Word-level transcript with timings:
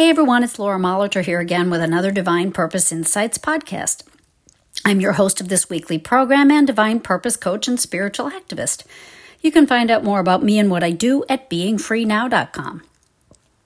Hey 0.00 0.08
everyone, 0.08 0.42
it's 0.42 0.58
Laura 0.58 0.78
Molitor 0.78 1.22
here 1.22 1.40
again 1.40 1.68
with 1.68 1.82
another 1.82 2.10
Divine 2.10 2.52
Purpose 2.52 2.90
Insights 2.90 3.36
podcast. 3.36 4.02
I'm 4.82 4.98
your 4.98 5.12
host 5.12 5.42
of 5.42 5.50
this 5.50 5.68
weekly 5.68 5.98
program 5.98 6.50
and 6.50 6.66
Divine 6.66 7.00
Purpose 7.00 7.36
coach 7.36 7.68
and 7.68 7.78
spiritual 7.78 8.30
activist. 8.30 8.86
You 9.42 9.52
can 9.52 9.66
find 9.66 9.90
out 9.90 10.02
more 10.02 10.18
about 10.18 10.42
me 10.42 10.58
and 10.58 10.70
what 10.70 10.82
I 10.82 10.90
do 10.90 11.22
at 11.28 11.50
beingfreenow.com. 11.50 12.82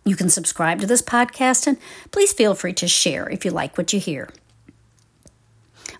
You 0.04 0.16
can 0.16 0.28
subscribe 0.28 0.80
to 0.80 0.88
this 0.88 1.02
podcast 1.02 1.68
and 1.68 1.78
please 2.10 2.32
feel 2.32 2.56
free 2.56 2.72
to 2.72 2.88
share 2.88 3.28
if 3.28 3.44
you 3.44 3.52
like 3.52 3.78
what 3.78 3.92
you 3.92 4.00
hear. 4.00 4.28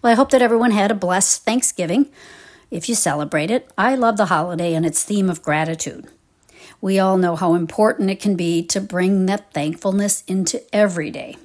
Well, 0.03 0.11
I 0.12 0.16
hope 0.16 0.30
that 0.30 0.43
everyone 0.43 0.73
had 0.73 0.91
a 0.91 0.96
blessed 0.96 1.45
Thanksgiving. 1.45 2.11
If 2.73 2.89
you 2.89 2.96
celebrate 2.96 3.53
it, 3.53 3.71
I 3.79 3.95
love 3.95 4.16
the 4.16 4.27
holiday 4.27 4.75
and 4.75 4.85
its 4.85 5.05
theme 5.05 5.30
of 5.30 5.45
gratitude. 5.45 6.09
We 6.81 6.99
all 6.99 7.17
know 7.17 7.37
how 7.37 7.55
important 7.55 8.11
it 8.11 8.21
can 8.21 8.37
be 8.37 8.64
to 8.67 8.81
bring 8.81 9.27
that 9.27 9.53
thankfulness 9.53 10.23
into 10.27 10.63
every 10.75 11.11
day. 11.11 11.36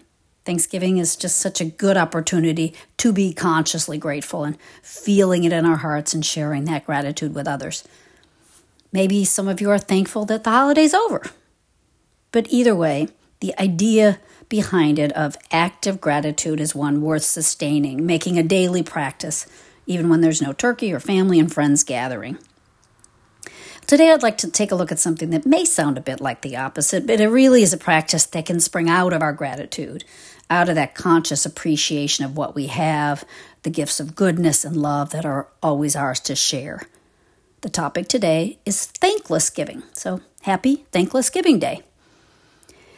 Thanksgiving 0.46 0.98
is 0.98 1.16
just 1.16 1.38
such 1.38 1.62
a 1.62 1.66
good 1.66 1.98
opportunity 1.98 2.74
to 2.98 3.14
be 3.14 3.34
consciously 3.34 3.98
grateful 3.98 4.44
and 4.44 4.58
feeling 4.82 5.44
it 5.44 5.54
in 5.54 5.66
our 5.66 5.78
hearts 5.78 6.14
and 6.14 6.26
sharing 6.26 6.66
that 6.66 6.86
gratitude 6.86 7.36
with 7.36 7.48
others. 7.48 7.84
Maybe 8.92 9.26
some 9.26 9.48
of 9.48 9.62
you 9.62 9.70
are 9.70 9.78
thankful 9.78 10.26
that 10.26 10.44
the 10.44 10.50
holiday's 10.50 10.94
over. 10.94 11.24
But 12.32 12.48
either 12.50 12.76
way, 12.76 13.10
the 13.40 13.58
idea 13.60 14.20
behind 14.50 14.98
it 14.98 15.12
of 15.14 15.38
active 15.52 16.02
gratitude 16.02 16.60
is 16.60 16.74
one 16.74 17.02
worth 17.02 17.24
sustaining, 17.24 18.06
making 18.06 18.40
a 18.40 18.44
daily 18.44 18.82
practice, 18.82 19.46
even 19.86 20.10
when 20.10 20.22
there's 20.22 20.42
no 20.42 20.54
turkey 20.54 20.92
or 20.92 21.00
family 21.00 21.40
and 21.40 21.54
friends 21.54 21.84
gathering. 21.84 22.38
Today, 23.90 24.12
I'd 24.12 24.22
like 24.22 24.38
to 24.38 24.52
take 24.52 24.72
a 24.72 24.76
look 24.76 24.92
at 24.92 25.00
something 25.00 25.32
that 25.32 25.48
may 25.48 25.66
sound 25.66 25.98
a 25.98 26.02
bit 26.02 26.22
like 26.22 26.44
the 26.44 26.58
opposite, 26.58 27.08
but 27.08 27.20
it 27.20 27.28
really 27.28 27.64
is 27.64 27.74
a 27.74 27.78
practice 27.78 28.24
that 28.28 28.46
can 28.46 28.60
spring 28.60 28.88
out 28.88 29.14
of 29.14 29.24
our 29.24 29.34
gratitude, 29.34 30.04
out 30.48 30.70
of 30.70 30.76
that 30.76 30.94
conscious 30.94 31.44
appreciation 31.44 32.24
of 32.24 32.38
what 32.38 32.54
we 32.54 32.68
have, 32.68 33.24
the 33.64 33.72
gifts 33.72 34.00
of 34.00 34.16
goodness 34.16 34.64
and 34.64 34.78
love 34.78 35.10
that 35.10 35.26
are 35.26 35.48
always 35.64 35.96
ours 35.96 36.20
to 36.20 36.36
share. 36.36 36.84
The 37.62 37.70
topic 37.70 38.08
today 38.08 38.60
is 38.64 38.86
thankless 38.86 39.50
giving. 39.50 39.82
So, 39.94 40.22
happy 40.44 40.86
Thankless 40.92 41.32
Giving 41.32 41.58
Day. 41.58 41.82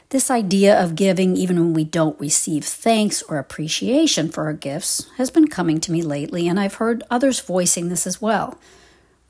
This 0.09 0.29
idea 0.29 0.77
of 0.77 0.95
giving 0.95 1.37
even 1.37 1.57
when 1.57 1.73
we 1.73 1.85
don't 1.85 2.19
receive 2.19 2.65
thanks 2.65 3.21
or 3.21 3.37
appreciation 3.37 4.27
for 4.27 4.43
our 4.43 4.53
gifts 4.53 5.09
has 5.15 5.31
been 5.31 5.47
coming 5.47 5.79
to 5.79 5.91
me 5.93 6.01
lately, 6.01 6.49
and 6.49 6.59
I've 6.59 6.75
heard 6.83 7.01
others 7.09 7.39
voicing 7.39 7.87
this 7.87 8.05
as 8.05 8.21
well 8.21 8.59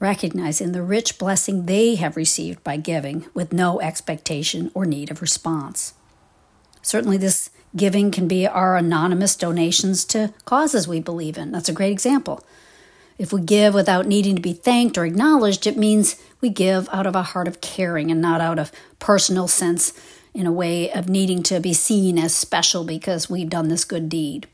recognizing 0.02 0.72
the 0.72 0.82
rich 0.82 1.18
blessing 1.18 1.68
they 1.68 1.96
have 1.96 2.18
received 2.18 2.62
by 2.64 2.76
giving 2.76 3.26
with 3.34 3.54
no 3.54 3.80
expectation 3.80 4.72
or 4.74 4.86
need 4.86 5.12
of 5.12 5.22
response. 5.22 5.94
Certainly, 6.82 7.18
this 7.18 7.52
giving 7.76 8.12
can 8.12 8.28
be 8.28 8.48
our 8.48 8.76
anonymous 8.76 9.36
donations 9.36 10.04
to 10.04 10.34
causes 10.44 10.88
we 10.88 11.00
believe 11.00 11.38
in. 11.38 11.52
That's 11.52 11.70
a 11.70 11.74
great 11.74 11.92
example. 11.92 12.44
If 13.20 13.32
we 13.32 13.42
give 13.42 13.76
without 13.76 14.08
needing 14.08 14.36
to 14.36 14.42
be 14.42 14.54
thanked 14.54 14.98
or 14.98 15.06
acknowledged, 15.06 15.68
it 15.68 15.78
means 15.78 16.16
we 16.42 16.50
give 16.50 16.90
out 16.92 17.06
of 17.06 17.16
a 17.16 17.22
heart 17.22 17.48
of 17.48 17.62
caring 17.62 18.10
and 18.10 18.20
not 18.20 18.42
out 18.42 18.58
of 18.58 18.72
personal 18.98 19.48
sense 19.48 19.94
in 20.34 20.48
a 20.48 20.52
way 20.52 20.92
of 20.92 21.08
needing 21.08 21.44
to 21.44 21.60
be 21.60 21.74
seen 21.74 22.18
as 22.18 22.34
special 22.34 22.84
because 22.84 23.30
we've 23.30 23.50
done 23.50 23.68
this 23.68 23.86
good 23.86 24.10
deed. 24.10 24.48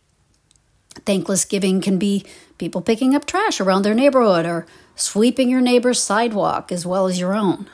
Thankless 1.06 1.46
giving 1.46 1.80
can 1.80 1.98
be 1.98 2.26
people 2.58 2.82
picking 2.82 3.16
up 3.16 3.26
trash 3.26 3.60
around 3.60 3.84
their 3.84 3.94
neighborhood 3.94 4.46
or 4.46 4.66
sweeping 4.96 5.50
your 5.50 5.62
neighbor's 5.62 6.02
sidewalk 6.02 6.72
as 6.72 6.86
well 6.86 7.08
as 7.08 7.20
your 7.20 7.34
own. 7.34 7.70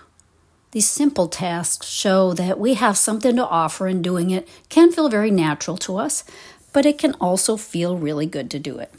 These 0.72 0.90
simple 0.90 1.28
tasks 1.28 1.88
show 1.88 2.34
that 2.34 2.59
we 2.59 2.73
have 2.73 2.98
something 2.98 3.36
to 3.36 3.48
offer, 3.48 3.86
and 3.86 4.03
doing 4.03 4.31
it 4.31 4.48
can 4.70 4.92
feel 4.92 5.08
very 5.08 5.30
natural 5.30 5.78
to 5.78 5.98
us, 5.98 6.23
but 6.72 6.86
it 6.86 6.98
can 6.98 7.14
also 7.22 7.58
feel 7.58 7.95
really 7.95 8.25
good 8.25 8.50
to 8.52 8.59
do 8.59 8.80
it. 8.80 8.92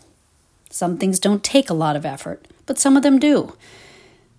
Some 0.71 0.99
things 0.99 1.19
don't 1.19 1.43
take 1.43 1.69
a 1.69 1.75
lot 1.75 1.97
of 1.97 2.07
effort, 2.07 2.47
but 2.67 2.79
some 2.79 2.97
of 2.97 3.03
them 3.03 3.19
do. 3.19 3.57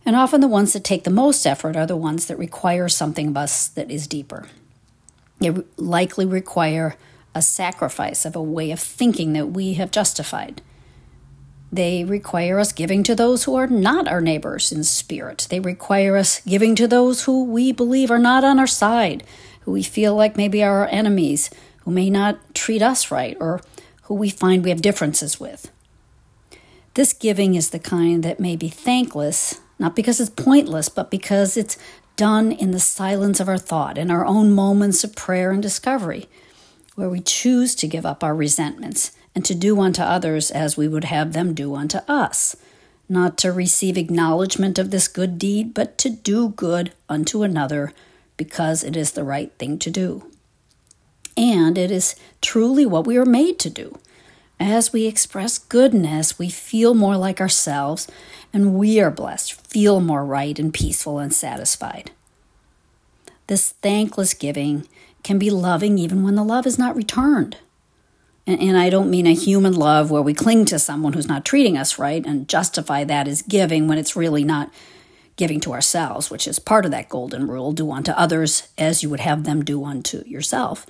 And 0.06 0.16
often 0.16 0.40
the 0.40 0.48
ones 0.48 0.72
that 0.74 0.84
take 0.84 1.04
the 1.04 1.10
most 1.10 1.46
effort 1.46 1.76
are 1.76 1.86
the 1.86 1.98
ones 1.98 2.28
that 2.28 2.38
require 2.38 2.88
something 2.88 3.28
of 3.28 3.38
us 3.38 3.68
that 3.68 3.92
is 3.92 4.08
deeper. 4.08 4.48
They 5.40 5.52
likely 5.76 6.26
require 6.26 6.96
a 7.34 7.42
sacrifice 7.42 8.24
of 8.24 8.36
a 8.36 8.42
way 8.42 8.72
of 8.72 8.80
thinking 8.80 9.34
that 9.34 9.48
we 9.48 9.74
have 9.74 9.92
justified. 9.92 10.62
They 11.76 12.06
require 12.06 12.58
us 12.58 12.72
giving 12.72 13.04
to 13.04 13.16
those 13.16 13.44
who 13.44 13.56
are 13.56 13.68
not 13.68 14.08
our 14.08 14.22
neighbors 14.22 14.72
in 14.72 14.86
spirit. 14.86 15.46
They 15.50 15.60
require 15.60 16.16
us 16.16 16.40
giving 16.48 16.74
to 16.76 16.88
those 16.88 17.26
who 17.26 17.44
we 17.44 17.74
believe 17.74 18.10
are 18.10 18.18
not 18.18 18.46
on 18.46 18.60
our 18.60 18.68
side, 18.68 19.26
who 19.62 19.74
we 19.74 19.84
feel 19.84 20.16
like 20.16 20.38
maybe 20.38 20.64
are 20.64 20.80
our 20.80 20.88
enemies, 20.88 21.50
who 21.84 21.92
may 21.92 22.10
not 22.10 22.56
treat 22.56 22.82
us 22.82 23.12
right, 23.12 23.36
or 23.42 23.60
who 24.04 24.14
we 24.14 24.30
find 24.30 24.64
we 24.64 24.70
have 24.70 24.82
differences 24.82 25.38
with. 25.38 25.70
This 26.94 27.12
giving 27.12 27.56
is 27.56 27.72
the 27.72 27.80
kind 27.80 28.24
that 28.24 28.40
may 28.40 28.56
be 28.56 28.70
thankless, 28.70 29.60
not 29.78 29.98
because 29.98 30.22
it's 30.22 30.30
pointless, 30.30 30.88
but 30.88 31.12
because 31.12 31.58
it's 31.58 31.78
done 32.16 32.54
in 32.54 32.72
the 32.72 32.80
silence 32.80 33.42
of 33.42 33.50
our 33.50 33.58
thought, 33.58 33.98
in 33.98 34.10
our 34.10 34.26
own 34.26 34.50
moments 34.50 35.04
of 35.04 35.14
prayer 35.14 35.52
and 35.52 35.62
discovery, 35.62 36.30
where 36.96 37.10
we 37.10 37.20
choose 37.20 37.76
to 37.76 37.86
give 37.86 38.06
up 38.06 38.24
our 38.24 38.34
resentments 38.34 39.12
and 39.36 39.44
to 39.46 39.54
do 39.54 39.80
unto 39.82 40.02
others 40.02 40.50
as 40.50 40.78
we 40.78 40.88
would 40.88 41.04
have 41.04 41.34
them 41.34 41.54
do 41.54 41.76
unto 41.76 42.00
us, 42.08 42.56
not 43.08 43.38
to 43.38 43.52
receive 43.52 43.98
acknowledgement 43.98 44.80
of 44.80 44.90
this 44.90 45.08
good 45.08 45.38
deed, 45.38 45.74
but 45.74 45.98
to 46.00 46.10
do 46.10 46.50
good 46.50 46.94
unto 47.10 47.44
another 47.44 47.92
because 48.38 48.84
it 48.84 48.96
is 48.96 49.12
the 49.12 49.24
right 49.24 49.52
thing 49.60 49.78
to 49.80 49.92
do. 49.92 50.32
And 51.38 51.78
it 51.78 51.92
is 51.92 52.16
truly 52.42 52.86
what 52.86 53.06
we 53.06 53.18
are 53.18 53.26
made 53.26 53.60
to 53.60 53.70
do. 53.70 54.00
As 54.58 54.94
we 54.94 55.06
express 55.06 55.58
goodness, 55.58 56.40
we 56.40 56.50
feel 56.50 56.94
more 56.94 57.18
like 57.18 57.42
ourselves, 57.42 58.08
and 58.54 58.76
we 58.76 59.02
are 59.02 59.12
blessed, 59.12 59.54
feel 59.68 60.00
more 60.00 60.26
right 60.26 60.58
and 60.58 60.74
peaceful 60.74 61.20
and 61.20 61.34
satisfied. 61.34 62.12
This 63.48 63.74
thankless 63.82 64.34
giving 64.34 64.88
can 65.24 65.38
be 65.38 65.50
loving 65.50 65.98
even 65.98 66.24
when 66.24 66.36
the 66.36 66.44
love 66.44 66.66
is 66.66 66.80
not 66.80 66.96
returned. 66.96 67.58
And, 68.48 68.60
and 68.62 68.78
I 68.78 68.90
don't 68.90 69.10
mean 69.10 69.28
a 69.28 69.34
human 69.34 69.74
love 69.74 70.12
where 70.12 70.22
we 70.22 70.34
cling 70.34 70.66
to 70.66 70.80
someone 70.80 71.14
who's 71.14 71.28
not 71.28 71.46
treating 71.46 71.78
us 71.78 71.98
right 71.98 72.26
and 72.26 72.48
justify 72.48 73.04
that 73.04 73.28
as 73.28 73.42
giving 73.42 73.88
when 73.88 73.98
it's 73.98 74.16
really 74.16 74.44
not 74.44 74.72
giving 75.36 75.60
to 75.62 75.74
ourselves, 75.74 76.32
which 76.32 76.48
is 76.48 76.60
part 76.60 76.86
of 76.86 76.92
that 76.92 77.10
golden 77.10 77.48
rule 77.48 77.74
do 77.74 77.92
unto 77.92 78.12
others 78.12 78.70
as 78.78 79.04
you 79.04 79.10
would 79.10 79.20
have 79.20 79.44
them 79.44 79.64
do 79.64 79.84
unto 79.84 80.24
yourself. 80.26 80.86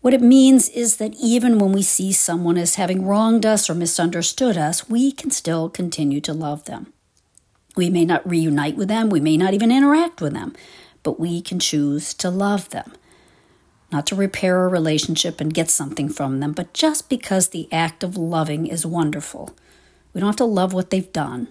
What 0.00 0.14
it 0.14 0.22
means 0.22 0.68
is 0.70 0.96
that 0.96 1.14
even 1.14 1.58
when 1.58 1.72
we 1.72 1.82
see 1.82 2.12
someone 2.12 2.58
as 2.58 2.74
having 2.74 3.06
wronged 3.06 3.46
us 3.46 3.70
or 3.70 3.74
misunderstood 3.74 4.56
us, 4.56 4.88
we 4.88 5.12
can 5.12 5.30
still 5.30 5.68
continue 5.68 6.20
to 6.22 6.32
love 6.32 6.64
them. 6.64 6.92
We 7.76 7.88
may 7.88 8.04
not 8.04 8.28
reunite 8.28 8.76
with 8.76 8.88
them, 8.88 9.10
we 9.10 9.20
may 9.20 9.36
not 9.36 9.54
even 9.54 9.70
interact 9.70 10.20
with 10.20 10.32
them, 10.32 10.54
but 11.02 11.20
we 11.20 11.40
can 11.40 11.60
choose 11.60 12.14
to 12.14 12.30
love 12.30 12.70
them 12.70 12.92
not 13.92 14.06
to 14.06 14.16
repair 14.16 14.64
a 14.64 14.68
relationship 14.68 15.40
and 15.40 15.52
get 15.52 15.70
something 15.70 16.08
from 16.08 16.40
them, 16.40 16.52
but 16.52 16.72
just 16.72 17.08
because 17.08 17.48
the 17.48 17.68
act 17.70 18.02
of 18.02 18.16
loving 18.16 18.66
is 18.66 18.86
wonderful. 18.86 19.54
We 20.12 20.20
don't 20.20 20.28
have 20.28 20.36
to 20.36 20.44
love 20.44 20.72
what 20.72 20.90
they've 20.90 21.12
done, 21.12 21.48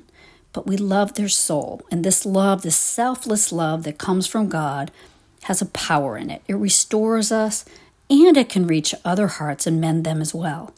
but 0.52 0.66
we 0.66 0.76
love 0.76 1.14
their 1.14 1.30
soul. 1.30 1.82
And 1.92 2.04
this 2.04 2.26
love, 2.26 2.64
this 2.64 2.76
selfless 2.76 3.52
love 3.52 3.84
that 3.84 4.00
comes 4.00 4.28
from 4.28 4.50
God, 4.50 4.92
has 5.44 5.62
a 5.62 5.68
power 5.68 6.18
in 6.18 6.30
it. 6.30 6.42
It 6.48 6.56
restores 6.56 7.32
us 7.32 7.64
and 8.10 8.36
it 8.36 8.50
can 8.50 8.68
reach 8.68 8.94
other 9.06 9.28
hearts 9.28 9.66
and 9.66 9.80
mend 9.80 10.04
them 10.04 10.20
as 10.20 10.34
well. 10.34 10.74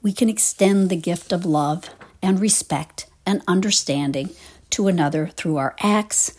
We 0.00 0.12
can 0.12 0.28
extend 0.28 0.90
the 0.90 0.96
gift 0.96 1.32
of 1.32 1.44
love 1.44 1.90
and 2.22 2.40
respect 2.40 3.06
and 3.26 3.42
understanding 3.46 4.30
to 4.70 4.88
another 4.88 5.28
through 5.28 5.58
our 5.58 5.76
acts, 5.80 6.32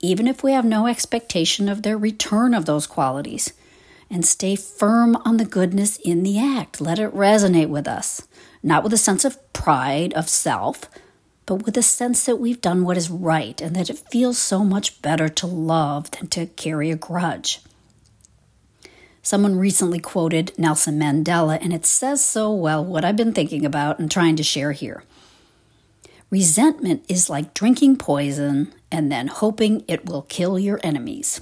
even 0.00 0.26
if 0.26 0.42
we 0.42 0.52
have 0.52 0.64
no 0.64 0.86
expectation 0.86 1.68
of 1.68 1.82
their 1.82 1.96
return 1.96 2.52
of 2.52 2.66
those 2.66 2.86
qualities 2.86 3.52
and 4.10 4.24
stay 4.24 4.56
firm 4.56 5.16
on 5.24 5.36
the 5.36 5.44
goodness 5.44 5.96
in 5.98 6.22
the 6.22 6.38
act. 6.38 6.80
Let 6.80 6.98
it 6.98 7.14
resonate 7.14 7.68
with 7.68 7.88
us, 7.88 8.26
not 8.62 8.82
with 8.82 8.92
a 8.92 8.98
sense 8.98 9.24
of 9.24 9.52
pride 9.52 10.12
of 10.14 10.28
self, 10.28 10.88
but 11.46 11.64
with 11.64 11.76
a 11.76 11.82
sense 11.82 12.24
that 12.26 12.36
we've 12.36 12.60
done 12.60 12.84
what 12.84 12.96
is 12.96 13.10
right 13.10 13.60
and 13.60 13.74
that 13.76 13.90
it 13.90 14.02
feels 14.10 14.38
so 14.38 14.64
much 14.64 15.00
better 15.02 15.28
to 15.28 15.46
love 15.46 16.10
than 16.12 16.26
to 16.28 16.46
carry 16.46 16.90
a 16.90 16.96
grudge. 16.96 17.60
Someone 19.22 19.58
recently 19.58 19.98
quoted 19.98 20.52
Nelson 20.56 21.00
Mandela, 21.00 21.58
and 21.60 21.72
it 21.72 21.84
says 21.84 22.24
so 22.24 22.52
well 22.52 22.84
what 22.84 23.04
I've 23.04 23.16
been 23.16 23.32
thinking 23.32 23.66
about 23.66 23.98
and 23.98 24.08
trying 24.08 24.36
to 24.36 24.44
share 24.44 24.72
here. 24.72 25.02
Resentment 26.30 27.04
is 27.08 27.30
like 27.30 27.54
drinking 27.54 27.96
poison 27.96 28.72
and 28.90 29.10
then 29.10 29.28
hoping 29.28 29.84
it 29.88 30.06
will 30.06 30.22
kill 30.22 30.58
your 30.58 30.80
enemies. 30.82 31.40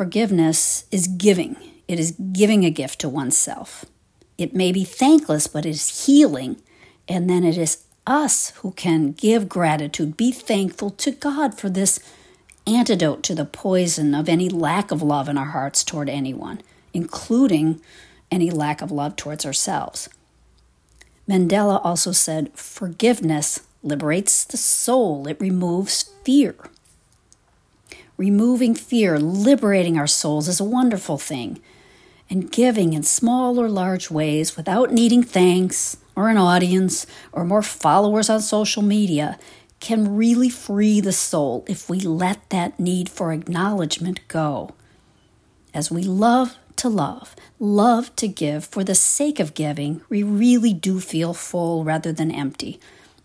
Forgiveness 0.00 0.86
is 0.90 1.06
giving, 1.08 1.56
it 1.86 2.00
is 2.00 2.12
giving 2.32 2.64
a 2.64 2.70
gift 2.70 3.00
to 3.00 3.08
oneself. 3.10 3.84
It 4.38 4.54
may 4.54 4.72
be 4.72 4.82
thankless, 4.82 5.46
but 5.46 5.66
it 5.66 5.72
is 5.72 6.06
healing. 6.06 6.56
And 7.06 7.28
then 7.28 7.44
it 7.44 7.58
is 7.58 7.84
us 8.06 8.48
who 8.62 8.72
can 8.72 9.12
give 9.12 9.46
gratitude, 9.46 10.16
be 10.16 10.32
thankful 10.32 10.88
to 10.92 11.10
God 11.10 11.58
for 11.58 11.68
this 11.68 12.00
antidote 12.66 13.22
to 13.24 13.34
the 13.34 13.44
poison 13.44 14.14
of 14.14 14.26
any 14.26 14.48
lack 14.48 14.90
of 14.90 15.02
love 15.02 15.28
in 15.28 15.36
our 15.36 15.50
hearts 15.50 15.84
toward 15.84 16.08
anyone, 16.08 16.62
including 16.94 17.82
any 18.30 18.50
lack 18.50 18.80
of 18.80 18.90
love 18.90 19.16
towards 19.16 19.44
ourselves. 19.44 20.08
Mandela 21.28 21.78
also 21.84 22.12
said, 22.12 22.50
Forgiveness 22.54 23.66
liberates 23.82 24.46
the 24.46 24.56
soul, 24.56 25.28
it 25.28 25.38
removes 25.38 26.10
fear. 26.24 26.56
Removing 28.20 28.74
fear, 28.74 29.18
liberating 29.18 29.96
our 29.96 30.06
souls 30.06 30.46
is 30.46 30.60
a 30.60 30.72
wonderful 30.78 31.16
thing. 31.16 31.58
And 32.28 32.52
giving 32.52 32.92
in 32.92 33.02
small 33.02 33.58
or 33.58 33.66
large 33.66 34.10
ways 34.10 34.58
without 34.58 34.92
needing 34.92 35.22
thanks 35.22 35.96
or 36.14 36.28
an 36.28 36.36
audience 36.36 37.06
or 37.32 37.46
more 37.46 37.62
followers 37.62 38.28
on 38.28 38.42
social 38.42 38.82
media 38.82 39.38
can 39.80 40.16
really 40.16 40.50
free 40.50 41.00
the 41.00 41.14
soul 41.14 41.64
if 41.66 41.88
we 41.88 41.98
let 42.00 42.50
that 42.50 42.78
need 42.78 43.08
for 43.08 43.32
acknowledgement 43.32 44.20
go. 44.28 44.74
As 45.72 45.90
we 45.90 46.02
love 46.02 46.58
to 46.76 46.90
love, 46.90 47.34
love 47.58 48.14
to 48.16 48.28
give 48.28 48.66
for 48.66 48.84
the 48.84 48.94
sake 48.94 49.40
of 49.40 49.54
giving, 49.54 50.02
we 50.10 50.22
really 50.22 50.74
do 50.74 51.00
feel 51.00 51.32
full 51.32 51.84
rather 51.84 52.12
than 52.12 52.30
empty, 52.30 52.78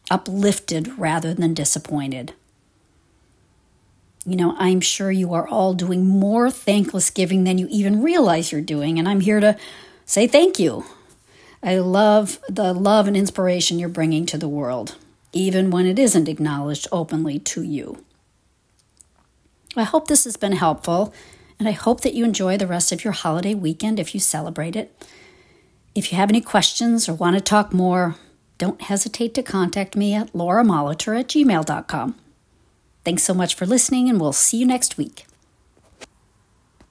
uplifted 0.10 0.98
rather 0.98 1.34
than 1.34 1.54
disappointed. 1.54 2.34
You 4.26 4.36
know, 4.36 4.56
I'm 4.58 4.82
sure 4.82 5.12
you 5.12 5.34
are 5.34 5.48
all 5.48 5.76
doing 5.76 6.08
more 6.08 6.50
thankless 6.50 7.12
giving 7.12 7.44
than 7.44 7.60
you 7.60 7.68
even 7.70 8.02
realize 8.02 8.52
you're 8.52 8.62
doing, 8.62 8.98
and 8.98 9.08
I'm 9.08 9.20
here 9.20 9.40
to 9.40 9.56
say 10.06 10.26
thank 10.26 10.58
you. 10.58 10.84
I 11.62 11.78
love 11.78 12.40
the 12.50 12.74
love 12.74 13.08
and 13.08 13.16
inspiration 13.16 13.78
you're 13.78 13.88
bringing 13.88 14.26
to 14.28 14.38
the 14.38 14.48
world, 14.48 14.96
even 15.32 15.70
when 15.70 15.86
it 15.86 16.00
isn't 16.00 16.28
acknowledged 16.28 16.88
openly 16.92 17.38
to 17.40 17.62
you. 17.62 18.04
I 19.76 19.84
hope 19.84 20.08
this 20.08 20.24
has 20.24 20.38
been 20.38 20.54
helpful, 20.54 21.14
and 21.60 21.68
I 21.68 21.72
hope 21.72 22.02
that 22.02 22.16
you 22.16 22.26
enjoy 22.26 22.58
the 22.58 22.68
rest 22.68 22.92
of 22.92 23.04
your 23.04 23.14
holiday 23.14 23.54
weekend 23.54 24.00
if 24.00 24.16
you 24.16 24.20
celebrate 24.20 24.76
it. 24.76 25.06
If 25.94 26.12
you 26.12 26.18
have 26.18 26.30
any 26.30 26.42
questions 26.42 27.08
or 27.08 27.14
want 27.14 27.36
to 27.36 27.42
talk 27.42 27.74
more, 27.74 28.16
don't 28.58 28.82
hesitate 28.82 29.36
to 29.36 29.44
contact 29.44 29.96
me 29.96 30.14
at 30.16 30.34
lauramolitor 30.34 31.20
at 31.20 31.28
gmail.com. 31.28 32.16
Thanks 33.06 33.24
so 33.24 33.36
much 33.36 33.54
for 33.54 33.68
listening, 33.68 34.10
and 34.10 34.20
we'll 34.20 34.34
see 34.34 34.58
you 34.58 34.66
next 34.66 34.98
week. 34.98 35.28